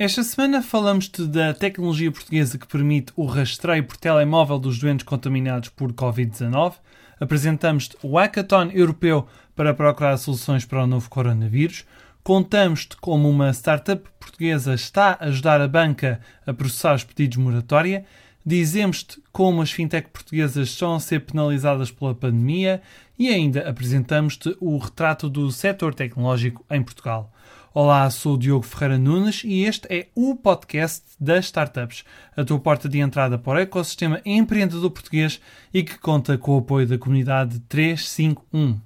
Esta 0.00 0.22
semana 0.22 0.62
falamos-te 0.62 1.26
da 1.26 1.52
tecnologia 1.52 2.12
portuguesa 2.12 2.56
que 2.56 2.68
permite 2.68 3.12
o 3.16 3.26
rastreio 3.26 3.82
por 3.82 3.96
telemóvel 3.96 4.56
dos 4.56 4.78
doentes 4.78 5.04
contaminados 5.04 5.70
por 5.70 5.92
Covid-19. 5.92 6.74
Apresentamos-te 7.18 7.96
o 8.00 8.16
Hackathon 8.16 8.70
Europeu 8.72 9.26
para 9.56 9.74
procurar 9.74 10.16
soluções 10.16 10.64
para 10.64 10.84
o 10.84 10.86
novo 10.86 11.10
coronavírus. 11.10 11.84
Contamos-te 12.22 12.96
como 12.98 13.28
uma 13.28 13.50
startup 13.50 14.08
portuguesa 14.20 14.72
está 14.72 15.18
a 15.18 15.24
ajudar 15.24 15.60
a 15.60 15.66
banca 15.66 16.20
a 16.46 16.54
processar 16.54 16.94
os 16.94 17.02
pedidos 17.02 17.36
de 17.36 17.42
moratória. 17.42 18.04
Dizemos-te 18.46 19.20
como 19.32 19.62
as 19.62 19.72
fintech 19.72 20.10
portuguesas 20.10 20.68
estão 20.68 20.94
a 20.94 21.00
ser 21.00 21.22
penalizadas 21.22 21.90
pela 21.90 22.14
pandemia 22.14 22.80
e 23.18 23.30
ainda 23.30 23.68
apresentamos-te 23.68 24.56
o 24.60 24.78
retrato 24.78 25.28
do 25.28 25.50
setor 25.50 25.92
tecnológico 25.92 26.64
em 26.70 26.84
Portugal. 26.84 27.32
Olá, 27.74 28.08
sou 28.08 28.34
o 28.34 28.38
Diogo 28.38 28.64
Ferreira 28.64 28.96
Nunes 28.96 29.42
e 29.44 29.64
este 29.64 29.86
é 29.90 30.08
o 30.14 30.34
podcast 30.34 31.04
das 31.20 31.44
startups, 31.44 32.02
a 32.34 32.42
tua 32.42 32.58
porta 32.58 32.88
de 32.88 32.98
entrada 32.98 33.36
para 33.36 33.58
o 33.58 33.60
ecossistema 33.60 34.22
empreendedor 34.24 34.90
português 34.90 35.38
e 35.72 35.82
que 35.82 35.98
conta 35.98 36.38
com 36.38 36.54
o 36.54 36.58
apoio 36.60 36.86
da 36.86 36.96
comunidade 36.96 37.60
351. 37.68 38.80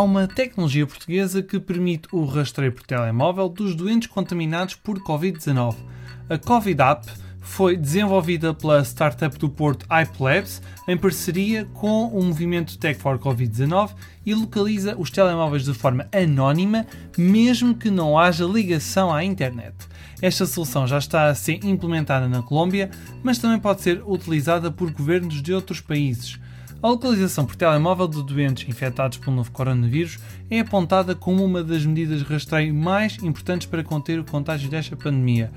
Há 0.00 0.02
uma 0.02 0.26
tecnologia 0.26 0.86
portuguesa 0.86 1.42
que 1.42 1.60
permite 1.60 2.08
o 2.10 2.24
rastreio 2.24 2.72
por 2.72 2.84
telemóvel 2.84 3.50
dos 3.50 3.74
doentes 3.74 4.08
contaminados 4.08 4.74
por 4.74 4.98
Covid-19. 4.98 5.76
A 6.26 6.38
Covid 6.38 6.80
App 6.80 7.06
foi 7.38 7.76
desenvolvida 7.76 8.54
pela 8.54 8.82
startup 8.82 9.38
do 9.38 9.50
Porto 9.50 9.84
iPlabs 9.84 10.62
em 10.88 10.96
parceria 10.96 11.66
com 11.74 12.06
o 12.06 12.24
movimento 12.24 12.78
Tech 12.78 12.98
for 12.98 13.18
Covid-19 13.18 13.90
e 14.24 14.34
localiza 14.34 14.96
os 14.96 15.10
telemóveis 15.10 15.64
de 15.64 15.74
forma 15.74 16.08
anónima, 16.14 16.86
mesmo 17.18 17.74
que 17.74 17.90
não 17.90 18.18
haja 18.18 18.46
ligação 18.46 19.12
à 19.12 19.22
internet. 19.22 19.74
Esta 20.22 20.46
solução 20.46 20.86
já 20.86 20.96
está 20.96 21.26
a 21.26 21.34
ser 21.34 21.62
implementada 21.62 22.26
na 22.26 22.42
Colômbia, 22.42 22.90
mas 23.22 23.36
também 23.36 23.58
pode 23.58 23.82
ser 23.82 24.02
utilizada 24.06 24.70
por 24.70 24.90
governos 24.90 25.42
de 25.42 25.52
outros 25.52 25.82
países. 25.82 26.38
A 26.82 26.88
localização 26.88 27.44
por 27.44 27.56
telemóvel 27.56 28.08
de 28.08 28.22
doentes 28.22 28.66
infectados 28.66 29.18
pelo 29.18 29.36
novo 29.36 29.50
coronavírus 29.50 30.18
é 30.50 30.60
apontada 30.60 31.14
como 31.14 31.44
uma 31.44 31.62
das 31.62 31.84
medidas 31.84 32.20
de 32.20 32.24
rastreio 32.24 32.74
mais 32.74 33.18
importantes 33.22 33.66
para 33.66 33.84
conter 33.84 34.18
o 34.18 34.24
contágio 34.24 34.70
desta 34.70 34.96
pandemia. 34.96 35.52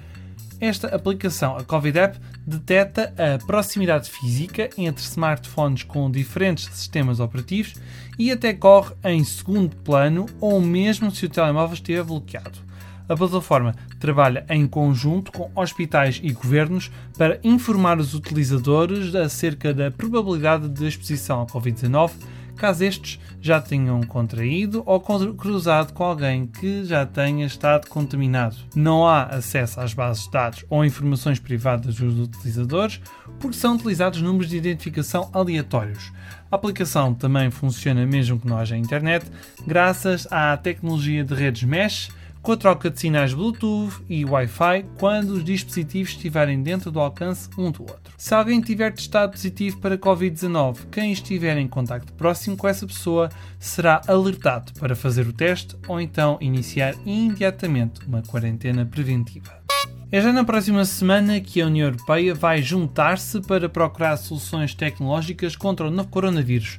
Esta 0.59 0.93
aplicação, 0.93 1.55
a 1.55 1.63
Covid 1.63 1.97
App, 1.97 2.19
detecta 2.45 3.13
a 3.17 3.45
proximidade 3.45 4.09
física 4.09 4.69
entre 4.77 5.02
smartphones 5.02 5.83
com 5.83 6.11
diferentes 6.11 6.65
sistemas 6.65 7.21
operativos 7.21 7.73
e 8.19 8.30
até 8.30 8.53
corre 8.53 8.93
em 9.05 9.23
segundo 9.23 9.77
plano 9.77 10.25
ou 10.41 10.59
mesmo 10.59 11.09
se 11.09 11.25
o 11.25 11.30
telemóvel 11.30 11.73
estiver 11.73 12.03
bloqueado. 12.03 12.59
A 13.07 13.15
plataforma 13.15 13.75
trabalha 13.99 14.45
em 14.49 14.65
conjunto 14.65 15.31
com 15.31 15.51
hospitais 15.55 16.21
e 16.23 16.31
governos 16.31 16.89
para 17.17 17.39
informar 17.43 17.99
os 17.99 18.13
utilizadores 18.13 19.13
acerca 19.13 19.73
da 19.73 19.91
probabilidade 19.91 20.69
de 20.69 20.87
exposição 20.87 21.39
ao 21.39 21.47
Covid-19, 21.47 22.11
caso 22.55 22.83
estes 22.85 23.19
já 23.41 23.59
tenham 23.59 24.01
contraído 24.03 24.83
ou 24.85 25.01
cruzado 25.01 25.91
com 25.91 26.03
alguém 26.03 26.47
que 26.47 26.85
já 26.85 27.05
tenha 27.05 27.45
estado 27.45 27.89
contaminado. 27.89 28.55
Não 28.73 29.05
há 29.05 29.23
acesso 29.23 29.81
às 29.81 29.93
bases 29.93 30.23
de 30.23 30.31
dados 30.31 30.65
ou 30.69 30.85
informações 30.85 31.39
privadas 31.39 31.95
dos 31.95 32.17
utilizadores, 32.19 33.01
porque 33.39 33.57
são 33.57 33.75
utilizados 33.75 34.21
números 34.21 34.49
de 34.49 34.57
identificação 34.57 35.29
aleatórios. 35.33 36.13
A 36.49 36.55
aplicação 36.55 37.13
também 37.13 37.51
funciona 37.51 38.05
mesmo 38.05 38.39
que 38.39 38.47
não 38.47 38.57
haja 38.57 38.77
internet, 38.77 39.25
graças 39.67 40.25
à 40.31 40.55
tecnologia 40.55 41.23
de 41.23 41.33
redes 41.33 41.63
mesh 41.63 42.09
com 42.43 42.52
a 42.52 42.58
troca 42.58 42.92
de 42.92 42.99
sinais 42.99 43.33
Bluetooth 43.33 44.04
e 44.09 44.26
Wi-Fi 44.26 44.86
quando 44.99 45.30
os 45.30 45.43
dispositivos 45.45 46.11
estiverem 46.11 46.61
dentro 46.61 46.92
do 46.92 46.99
alcance 46.99 47.49
um 47.58 47.71
do 47.71 47.83
outro. 47.83 48.14
Se 48.17 48.36
alguém 48.36 48.59
tiver 48.59 48.92
testado 48.92 49.31
positivo 49.31 49.80
para 49.80 49.98
Covid-19, 49.98 50.89
quem 50.92 51.14
estiver 51.14 51.58
em 51.58 51.67
contacto 51.70 52.11
próximo 52.14 52.58
com 52.58 52.67
essa 52.67 52.86
pessoa 52.86 53.30
será 53.58 54.02
alertado 54.08 54.73
para 54.77 54.93
fazer 54.93 55.26
o 55.26 55.31
teste 55.31 55.77
ou 55.87 56.02
então 56.02 56.37
iniciar 56.42 56.95
imediatamente 57.05 58.05
uma 58.05 58.21
quarentena 58.21 58.86
preventiva. 58.86 59.64
É 60.11 60.21
já 60.21 60.31
na 60.31 60.43
próxima 60.43 60.86
semana 60.86 61.39
que 61.39 61.60
a 61.60 61.65
União 61.65 61.87
Europeia 61.87 62.36
vai 62.36 62.61
juntar-se 62.61 63.42
para 63.42 63.67
procurar 63.67 64.15
soluções 64.17 64.75
tecnológicas 64.75 65.55
contra 65.55 65.87
o 65.87 65.89
novo 65.89 66.10
coronavírus 66.10 66.77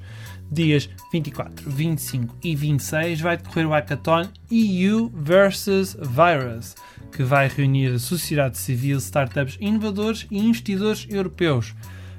dias 0.50 0.88
24, 1.12 1.70
25 1.70 2.36
e 2.42 2.54
26 2.54 3.20
vai 3.20 3.36
decorrer 3.36 3.66
o 3.66 3.70
hackathon 3.70 4.28
EU 4.50 5.10
vs 5.14 5.96
Virus, 6.00 6.74
que 7.12 7.22
vai 7.22 7.48
reunir 7.48 7.94
a 7.94 7.98
sociedade 7.98 8.58
civil, 8.58 8.98
startups 8.98 9.56
inovadores 9.60 10.26
e 10.30 10.38
investidores 10.38 11.06
europeus. 11.08 11.74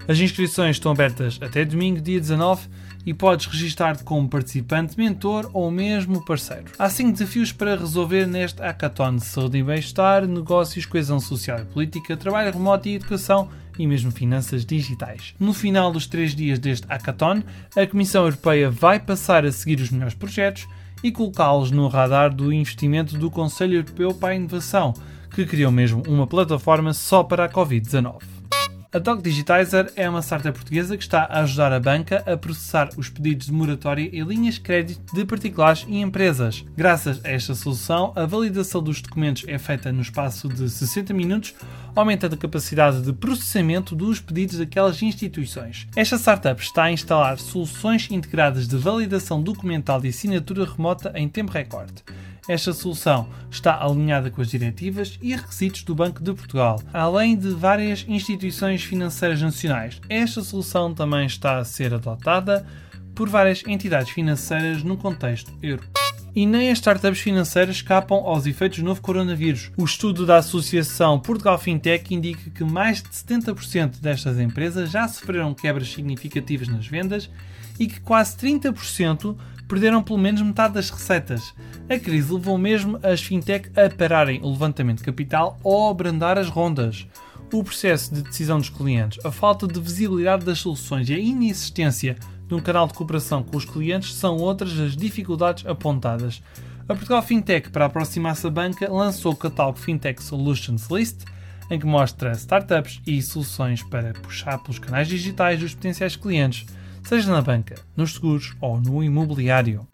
As 0.08 0.20
inscrições 0.20 0.76
estão 0.76 0.92
abertas 0.92 1.40
até 1.42 1.66
domingo, 1.66 2.02
dia 2.02 2.20
19 2.20 2.68
e 3.06 3.14
podes 3.14 3.46
registar-te 3.46 4.04
como 4.04 4.28
participante, 4.28 4.98
mentor 4.98 5.50
ou 5.54 5.70
mesmo 5.70 6.24
parceiro. 6.26 6.66
Há 6.80 6.90
5 6.90 7.12
desafios 7.12 7.52
para 7.52 7.76
resolver 7.76 8.26
neste 8.26 8.62
hackathon 8.62 9.18
de 9.18 9.26
saúde 9.26 9.60
e 9.60 9.64
bem-estar, 9.64 10.26
negócios, 10.26 10.86
coesão 10.86 11.20
social 11.20 11.60
e 11.60 11.66
política, 11.66 12.18
trabalho 12.18 12.52
remoto 12.52 12.88
e 12.88 12.96
educação 12.96 13.50
e 13.78 13.86
mesmo 13.86 14.12
finanças 14.12 14.66
digitais. 14.66 15.36
No 15.40 15.54
final 15.54 15.92
dos 15.92 16.08
três 16.08 16.34
dias 16.34 16.58
deste 16.58 16.88
hackathon, 16.88 17.44
a 17.76 17.86
Comissão 17.86 18.24
Europeia 18.24 18.70
vai 18.70 19.00
passar 19.00 19.46
a 19.46 19.52
seguir 19.52 19.80
os 19.82 19.92
melhores 19.92 20.14
projetos 20.14 20.68
e 21.04 21.12
colocá-los 21.12 21.72
no 21.72 21.88
radar 21.88 22.34
do 22.34 22.52
investimento 22.52 23.18
do 23.18 23.30
Conselho 23.30 23.76
Europeu 23.76 24.14
para 24.14 24.34
a 24.34 24.36
Inovação, 24.36 24.94
que 25.30 25.46
criou 25.46 25.72
mesmo 25.72 26.02
uma 26.08 26.26
plataforma 26.26 26.94
só 26.94 27.24
para 27.24 27.46
a 27.46 27.50
Covid-19. 27.50 28.35
A 28.96 28.98
Dog 28.98 29.22
Digitizer 29.22 29.92
é 29.98 30.10
uma 30.10 30.22
startup 30.22 30.58
portuguesa 30.58 30.96
que 30.96 31.04
está 31.04 31.24
a 31.24 31.42
ajudar 31.42 31.74
a 31.74 31.82
banca 31.82 32.24
a 32.26 32.38
processar 32.38 32.92
os 32.96 33.10
pedidos 33.10 33.48
de 33.48 33.52
moratória 33.52 34.10
e 34.10 34.22
linhas 34.22 34.54
de 34.54 34.62
crédito 34.62 35.14
de 35.14 35.26
particulares 35.26 35.86
e 35.90 36.00
empresas. 36.00 36.64
Graças 36.78 37.20
a 37.26 37.30
esta 37.30 37.54
solução, 37.54 38.14
a 38.16 38.26
validação 38.26 38.82
dos 38.82 39.02
documentos 39.02 39.44
é 39.50 39.58
feita 39.58 39.92
no 39.92 40.02
espaço 40.02 40.48
de 40.48 40.70
60 40.70 41.14
minutos, 41.14 41.54
aumentando 41.94 42.36
a 42.36 42.38
capacidade 42.38 43.02
de 43.02 43.12
processamento 43.12 43.94
dos 43.94 44.22
pedidos 44.22 44.60
daquelas 44.60 45.02
instituições. 45.02 45.86
Esta 45.94 46.18
startup 46.18 46.64
está 46.64 46.84
a 46.84 46.92
instalar 46.94 47.38
soluções 47.38 48.10
integradas 48.10 48.66
de 48.66 48.78
validação 48.78 49.44
documental 49.44 50.00
e 50.06 50.08
assinatura 50.08 50.64
remota 50.64 51.12
em 51.16 51.28
tempo 51.28 51.52
recorde. 51.52 52.02
Esta 52.48 52.74
solução 52.74 53.28
está 53.50 53.84
alinhada 53.84 54.30
com 54.30 54.40
as 54.40 54.50
diretivas 54.50 55.18
e 55.20 55.36
requisitos 55.36 55.84
do 55.84 55.96
Banco 55.96 56.24
de 56.24 56.32
Portugal, 56.32 56.80
além 56.94 57.36
de 57.36 57.50
várias 57.50 58.06
instituições 58.08 58.84
financeiras 58.84 59.42
nacionais. 59.42 60.00
Esta 60.08 60.44
solução 60.44 60.94
também 60.94 61.26
está 61.26 61.58
a 61.58 61.66
ser 61.66 61.94
adotada 61.94 62.66
por 63.16 63.30
várias 63.30 63.64
entidades 63.66 64.12
financeiras 64.12 64.84
no 64.84 64.96
contexto 64.96 65.52
europeu. 65.64 66.05
E 66.36 66.46
nem 66.46 66.70
as 66.70 66.80
startups 66.80 67.20
financeiras 67.20 67.78
escapam 67.78 68.18
aos 68.18 68.46
efeitos 68.46 68.80
do 68.80 68.86
novo 68.86 69.02
coronavírus. 69.02 69.72
O 69.78 69.86
estudo 69.86 70.26
da 70.26 70.36
Associação 70.36 71.18
Portugal 71.18 71.58
Fintech 71.58 72.14
indica 72.14 72.50
que 72.50 72.64
mais 72.64 73.02
de 73.02 73.08
70% 73.08 74.02
destas 74.02 74.38
empresas 74.38 74.92
já 74.92 75.08
sofreram 75.08 75.54
quebras 75.54 75.88
significativas 75.88 76.68
nas 76.68 76.86
vendas 76.86 77.30
e 77.80 77.88
que 77.88 78.02
quase 78.02 78.36
30% 78.36 79.34
perderam 79.66 80.04
pelo 80.04 80.20
menos 80.20 80.42
metade 80.42 80.74
das 80.74 80.90
receitas. 80.90 81.54
A 81.90 81.98
crise 81.98 82.34
levou 82.34 82.58
mesmo 82.58 83.00
as 83.02 83.22
fintech 83.22 83.72
a 83.80 83.90
pararem 83.90 84.42
o 84.44 84.50
levantamento 84.50 84.98
de 84.98 85.06
capital 85.06 85.58
ou 85.64 85.88
a 85.88 85.92
abrandar 85.92 86.38
as 86.38 86.50
rondas. 86.50 87.08
O 87.54 87.64
processo 87.64 88.14
de 88.14 88.22
decisão 88.22 88.58
dos 88.58 88.68
clientes, 88.68 89.26
a 89.26 89.32
falta 89.32 89.66
de 89.66 89.80
visibilidade 89.80 90.44
das 90.44 90.60
soluções 90.60 91.10
e 91.10 91.14
a 91.14 91.18
inexistência 91.18 92.18
de 92.48 92.54
um 92.54 92.62
canal 92.62 92.88
de 92.88 92.94
cooperação 92.94 93.44
com 93.44 93.58
os 93.58 93.66
clientes 93.66 94.14
são 94.14 94.38
outras 94.38 94.74
das 94.74 94.96
dificuldades 94.96 95.66
apontadas. 95.66 96.42
A 96.88 96.94
Portugal 96.94 97.22
Fintech, 97.22 97.70
para 97.70 97.86
aproximar-se 97.86 98.44
da 98.44 98.50
banca, 98.50 98.92
lançou 98.92 99.34
o 99.34 99.36
catálogo 99.36 99.80
Fintech 99.80 100.22
Solutions 100.22 100.88
List, 100.90 101.24
em 101.70 101.80
que 101.80 101.86
mostra 101.86 102.34
startups 102.34 103.02
e 103.08 103.22
soluções 103.22 103.82
para 103.82 104.14
puxar 104.14 104.60
pelos 104.60 104.78
canais 104.78 105.08
digitais 105.08 105.60
dos 105.60 105.74
potenciais 105.74 106.16
clientes 106.16 106.66
seja 107.06 107.32
na 107.32 107.42
banca, 107.42 107.76
nos 107.96 108.14
seguros 108.14 108.56
ou 108.60 108.82
no 108.82 109.04
imobiliário. 109.04 109.88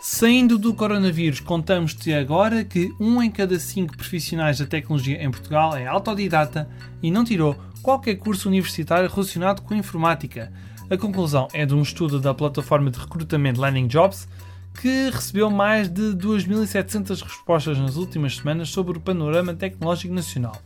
Saindo 0.00 0.58
do 0.58 0.74
coronavírus, 0.74 1.40
contamos-te 1.40 2.12
agora 2.12 2.64
que 2.64 2.92
um 3.00 3.22
em 3.22 3.30
cada 3.30 3.58
cinco 3.58 3.96
profissionais 3.96 4.58
da 4.58 4.66
tecnologia 4.66 5.22
em 5.22 5.30
Portugal 5.30 5.76
é 5.76 5.86
autodidata 5.86 6.68
e 7.02 7.10
não 7.10 7.24
tirou 7.24 7.56
qualquer 7.82 8.16
curso 8.16 8.48
universitário 8.48 9.08
relacionado 9.08 9.62
com 9.62 9.74
informática. 9.74 10.52
A 10.90 10.96
conclusão 10.96 11.48
é 11.52 11.66
de 11.66 11.74
um 11.74 11.82
estudo 11.82 12.18
da 12.18 12.32
plataforma 12.32 12.90
de 12.90 12.98
recrutamento 12.98 13.60
Landing 13.60 13.88
Jobs 13.88 14.26
que 14.80 15.10
recebeu 15.10 15.50
mais 15.50 15.86
de 15.86 16.14
2.700 16.14 17.22
respostas 17.22 17.78
nas 17.78 17.96
últimas 17.96 18.36
semanas 18.36 18.70
sobre 18.70 18.96
o 18.96 19.00
panorama 19.00 19.52
tecnológico 19.52 20.14
nacional. 20.14 20.56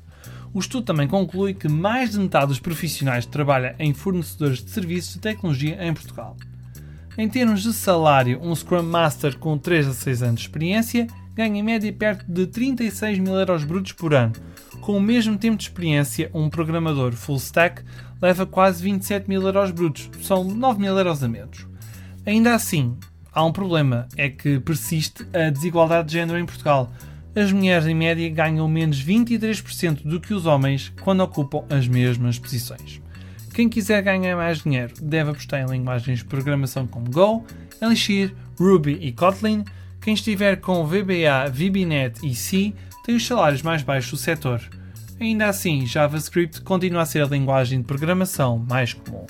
O 0.55 0.61
estudo 0.61 0.85
também 0.85 1.09
conclui 1.09 1.55
que 1.55 1.69
mais 1.69 2.13
de 2.13 2.21
metade 2.21 2.49
dos 2.49 2.61
profissionais 2.61 3.27
trabalha 3.27 3.75
em 3.81 3.93
fornecedores 3.93 4.63
de 4.63 4.71
serviços 4.71 5.15
de 5.15 5.21
tecnologia 5.21 5.85
em 5.85 5.93
Portugal. 5.93 6.37
Em 7.19 7.29
termos 7.29 7.63
de 7.65 7.73
salário, 7.73 8.39
um 8.41 8.55
Scrum 8.55 8.83
Master 8.85 9.37
com 9.39 9.59
3 9.59 9.89
a 9.89 9.93
6 9.93 10.23
anos 10.23 10.41
de 10.41 10.47
experiência 10.47 11.09
ganha 11.35 11.59
em 11.59 11.63
média 11.65 11.93
perto 11.93 12.31
de 12.31 12.47
36 12.47 13.19
mil 13.19 13.35
euros 13.35 13.65
brutos 13.65 13.93
por 13.93 14.15
ano. 14.15 14.35
Com 14.83 14.97
o 14.97 15.01
mesmo 15.01 15.37
tempo 15.37 15.57
de 15.57 15.65
experiência, 15.65 16.31
um 16.33 16.49
programador 16.49 17.13
full 17.13 17.37
stack 17.37 17.83
leva 18.23 18.47
quase 18.47 18.81
27 18.85 19.29
mil 19.29 19.43
euros 19.43 19.73
brutos, 19.73 20.09
são 20.23 20.45
9 20.45 20.81
mil 20.81 20.97
euros 20.97 21.23
a 21.25 21.29
menos. 21.29 21.67
Ainda 22.25 22.55
assim, 22.55 22.97
há 23.33 23.45
um 23.45 23.53
problema, 23.53 24.07
é 24.17 24.31
que 24.31 24.61
persiste 24.61 25.27
a 25.35 25.51
desigualdade 25.51 26.09
de 26.09 26.15
género 26.15 26.39
em 26.39 26.47
Portugal. 26.47 26.93
As 27.35 27.51
mulheres 27.51 27.87
em 27.87 27.95
média 27.95 28.29
ganham 28.31 28.69
menos 28.69 29.05
23% 29.05 30.03
do 30.05 30.21
que 30.21 30.33
os 30.33 30.47
homens 30.47 30.93
quando 31.03 31.23
ocupam 31.23 31.65
as 31.69 31.89
mesmas 31.89 32.39
posições. 32.39 33.03
Quem 33.53 33.69
quiser 33.69 34.01
ganhar 34.03 34.37
mais 34.37 34.63
dinheiro 34.63 34.95
deve 35.03 35.31
apostar 35.31 35.61
em 35.61 35.67
linguagens 35.67 36.21
de 36.21 36.25
programação 36.25 36.87
como 36.87 37.11
Go, 37.11 37.45
Elixir, 37.81 38.35
Ruby 38.59 38.99
e 39.01 39.13
Kotlin. 39.13 39.65
Quem 40.01 40.15
estiver 40.15 40.61
com 40.61 40.87
VBA, 40.87 41.51
VBNet 41.51 42.25
e 42.27 42.35
C 42.35 42.73
tem 43.05 43.17
os 43.17 43.27
salários 43.27 43.63
mais 43.63 43.83
baixos 43.83 44.13
do 44.13 44.17
setor. 44.17 44.63
Ainda 45.23 45.47
assim, 45.47 45.87
JavaScript 45.87 46.63
continua 46.63 47.03
a 47.03 47.07
ser 47.07 47.23
a 47.23 47.27
linguagem 47.27 47.79
de 47.79 47.87
programação 47.87 48.59
mais 48.59 48.93
comum. 48.93 49.25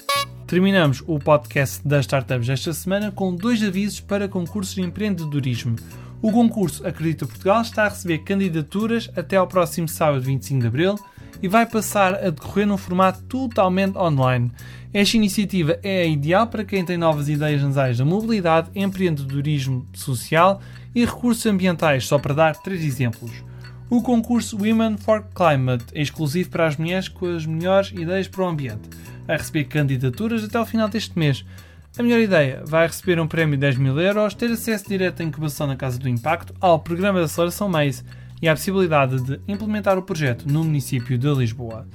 Terminamos 0.46 1.04
o 1.06 1.18
podcast 1.18 1.86
das 1.86 2.06
startups 2.06 2.48
esta 2.48 2.72
semana 2.72 3.12
com 3.12 3.36
dois 3.36 3.62
avisos 3.62 4.00
para 4.00 4.26
concursos 4.26 4.74
de 4.74 4.80
empreendedorismo. 4.80 5.76
O 6.22 6.32
concurso 6.32 6.86
Acredita 6.86 7.26
Portugal 7.26 7.60
está 7.60 7.84
a 7.84 7.88
receber 7.90 8.20
candidaturas 8.20 9.10
até 9.14 9.36
ao 9.36 9.46
próximo 9.46 9.86
sábado 9.86 10.22
25 10.22 10.62
de 10.62 10.66
abril 10.66 10.98
e 11.42 11.46
vai 11.46 11.66
passar 11.66 12.14
a 12.14 12.30
decorrer 12.30 12.66
num 12.66 12.78
formato 12.78 13.22
totalmente 13.24 13.98
online. 13.98 14.50
Esta 14.94 15.18
iniciativa 15.18 15.78
é 15.82 16.08
ideal 16.08 16.46
para 16.46 16.64
quem 16.64 16.86
tem 16.86 16.96
novas 16.96 17.28
ideias 17.28 17.62
nas 17.62 17.76
áreas 17.76 17.98
da 17.98 18.04
mobilidade, 18.06 18.70
empreendedorismo 18.74 19.86
social 19.92 20.58
e 20.94 21.04
recursos 21.04 21.44
ambientais, 21.44 22.06
só 22.06 22.18
para 22.18 22.32
dar 22.32 22.56
três 22.56 22.82
exemplos. 22.82 23.51
O 23.92 24.00
concurso 24.00 24.56
Women 24.56 24.96
for 24.96 25.22
Climate 25.34 25.84
é 25.92 26.00
exclusivo 26.00 26.48
para 26.48 26.66
as 26.66 26.78
mulheres 26.78 27.08
com 27.08 27.26
as 27.26 27.44
melhores 27.44 27.90
ideias 27.90 28.26
para 28.26 28.42
o 28.42 28.48
ambiente 28.48 28.88
a 29.28 29.32
receber 29.36 29.64
candidaturas 29.64 30.42
até 30.42 30.56
ao 30.56 30.64
final 30.64 30.88
deste 30.88 31.18
mês. 31.18 31.44
A 31.98 32.02
melhor 32.02 32.20
ideia 32.20 32.62
vai 32.64 32.86
receber 32.86 33.20
um 33.20 33.28
prémio 33.28 33.54
de 33.54 33.60
10 33.60 33.76
mil 33.76 34.00
euros, 34.00 34.32
ter 34.32 34.50
acesso 34.50 34.88
direto 34.88 35.20
à 35.20 35.26
incubação 35.26 35.66
na 35.66 35.76
Casa 35.76 35.98
do 35.98 36.08
Impacto, 36.08 36.54
ao 36.58 36.78
programa 36.78 37.18
de 37.18 37.26
aceleração 37.26 37.68
MAIS 37.68 38.02
e 38.40 38.48
a 38.48 38.54
possibilidade 38.54 39.20
de 39.20 39.38
implementar 39.46 39.98
o 39.98 40.02
projeto 40.02 40.48
no 40.48 40.64
município 40.64 41.18
de 41.18 41.28
Lisboa. 41.34 41.86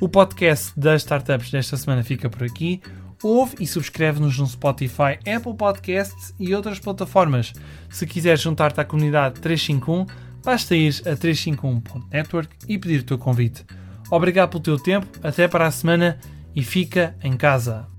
O 0.00 0.08
podcast 0.08 0.72
das 0.74 1.02
startups 1.02 1.50
desta 1.50 1.76
semana 1.76 2.02
fica 2.02 2.30
por 2.30 2.42
aqui. 2.42 2.80
Ouve 3.22 3.56
e 3.60 3.66
subscreve-nos 3.66 4.38
no 4.38 4.46
Spotify, 4.46 5.18
Apple 5.30 5.54
Podcasts 5.58 6.34
e 6.40 6.54
outras 6.54 6.78
plataformas. 6.78 7.52
Se 7.90 8.06
quiseres 8.06 8.40
juntar-te 8.40 8.80
à 8.80 8.84
comunidade 8.84 9.40
351, 9.40 10.06
basta 10.44 10.74
ir 10.76 10.94
a 11.06 11.16
351.network 11.16 12.56
e 12.68 12.78
pedir 12.78 13.00
o 13.00 13.04
teu 13.04 13.18
convite. 13.18 13.64
Obrigado 14.10 14.50
pelo 14.50 14.62
teu 14.62 14.78
tempo, 14.78 15.06
até 15.22 15.48
para 15.48 15.66
a 15.66 15.70
semana 15.70 16.18
e 16.54 16.62
fica 16.62 17.16
em 17.22 17.36
casa. 17.36 17.93